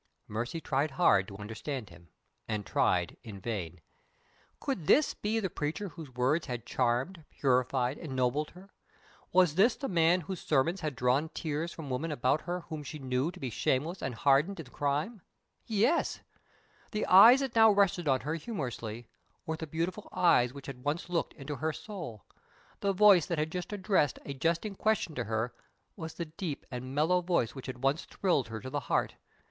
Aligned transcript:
Mercy 0.27 0.59
tried 0.59 0.89
hard 0.89 1.27
to 1.27 1.37
understand 1.37 1.91
him, 1.91 2.09
and 2.47 2.65
tried 2.65 3.17
in 3.23 3.39
vain. 3.39 3.81
Could 4.59 4.87
this 4.87 5.13
be 5.13 5.39
the 5.39 5.47
preacher 5.47 5.89
whose 5.89 6.15
words 6.15 6.47
had 6.47 6.65
charmed, 6.65 7.23
purified, 7.29 7.99
ennobled 7.99 8.49
her? 8.49 8.71
Was 9.31 9.53
this 9.53 9.75
the 9.75 9.87
man 9.87 10.21
whose 10.21 10.41
sermon 10.41 10.75
had 10.77 10.95
drawn 10.95 11.29
tears 11.35 11.71
from 11.71 11.91
women 11.91 12.11
about 12.11 12.41
her 12.41 12.61
whom 12.61 12.81
she 12.81 12.97
knew 12.97 13.29
to 13.29 13.39
be 13.39 13.51
shameless 13.51 14.01
and 14.01 14.15
hardened 14.15 14.59
in 14.59 14.65
crime? 14.65 15.21
Yes! 15.67 16.21
The 16.89 17.05
eyes 17.05 17.41
that 17.41 17.55
now 17.55 17.69
rested 17.69 18.07
on 18.07 18.21
her 18.21 18.33
humorously 18.33 19.07
were 19.45 19.55
the 19.57 19.67
beautiful 19.67 20.09
eyes 20.11 20.51
which 20.51 20.65
had 20.65 20.83
once 20.83 21.09
looked 21.09 21.33
into 21.35 21.57
her 21.57 21.71
soul. 21.73 22.25
The 22.79 22.91
voice 22.91 23.27
that 23.27 23.37
had 23.37 23.51
just 23.51 23.71
addressed 23.71 24.17
a 24.25 24.33
jesting 24.33 24.73
question 24.77 25.13
to 25.13 25.25
her 25.25 25.53
was 25.95 26.15
the 26.15 26.25
deep 26.25 26.65
and 26.71 26.95
mellow 26.95 27.21
voice 27.21 27.53
which 27.53 27.67
had 27.67 27.83
once 27.83 28.05
thrilled 28.05 28.47
her 28.47 28.59
to 28.61 28.71
the 28.71 28.79
heart. 28.89 29.13